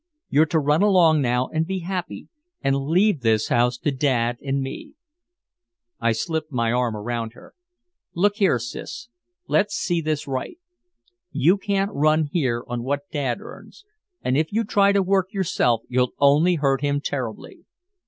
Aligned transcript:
You're 0.29 0.47
to 0.47 0.57
run 0.57 0.81
along 0.81 1.21
now 1.21 1.47
and 1.49 1.67
be 1.67 1.81
happy 1.81 2.27
and 2.63 2.87
leave 2.87 3.19
this 3.21 3.49
house 3.49 3.77
to 3.77 3.91
Dad 3.91 4.39
and 4.43 4.59
me." 4.59 4.95
I 5.99 6.11
slipped 6.11 6.51
my 6.51 6.71
arm 6.71 6.95
around 6.97 7.33
her: 7.33 7.53
"Look 8.15 8.37
here, 8.37 8.57
Sis, 8.57 9.09
let's 9.47 9.75
see 9.75 10.01
this 10.01 10.25
right. 10.27 10.57
You 11.29 11.55
can't 11.55 11.91
run 11.93 12.29
here 12.31 12.63
on 12.67 12.81
what 12.81 13.11
Dad 13.11 13.41
earns, 13.41 13.85
and 14.23 14.35
if 14.35 14.51
you 14.51 14.63
try 14.63 14.91
to 14.91 15.03
work 15.03 15.31
yourself 15.33 15.83
you'll 15.87 16.13
only 16.17 16.55
hurt 16.55 16.81
him 16.81 16.99
terribly. 16.99 17.59